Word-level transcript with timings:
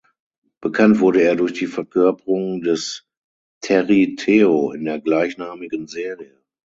Bekannt 0.61 0.99
wurde 0.99 1.21
er 1.21 1.35
durch 1.35 1.53
die 1.53 1.67
Verkörperung 1.67 2.61
des 2.63 3.05
Terry 3.61 4.15
Teo 4.15 4.71
in 4.71 4.85
der 4.85 4.99
gleichnamigen 4.99 5.85
Serie. 5.87 6.41